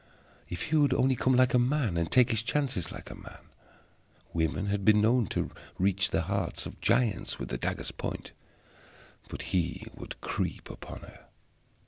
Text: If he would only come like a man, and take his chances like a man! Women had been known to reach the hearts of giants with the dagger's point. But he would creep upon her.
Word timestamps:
If 0.49 0.63
he 0.63 0.77
would 0.77 0.95
only 0.95 1.15
come 1.15 1.35
like 1.35 1.53
a 1.53 1.59
man, 1.59 1.95
and 1.95 2.09
take 2.11 2.31
his 2.31 2.41
chances 2.41 2.91
like 2.91 3.11
a 3.11 3.21
man! 3.21 3.37
Women 4.33 4.65
had 4.65 4.83
been 4.83 4.99
known 4.99 5.27
to 5.27 5.51
reach 5.77 6.09
the 6.09 6.23
hearts 6.23 6.65
of 6.65 6.81
giants 6.81 7.37
with 7.37 7.49
the 7.49 7.57
dagger's 7.59 7.91
point. 7.91 8.31
But 9.29 9.43
he 9.53 9.85
would 9.93 10.19
creep 10.19 10.71
upon 10.71 11.01
her. 11.01 11.27